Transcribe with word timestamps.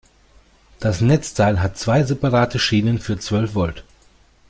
Das 0.79 0.99
Netzteil 1.01 1.61
hat 1.61 1.77
zwei 1.77 2.01
separate 2.01 2.57
Schienen 2.57 2.97
für 2.97 3.19
zwölf 3.19 3.53
Volt. 3.53 3.83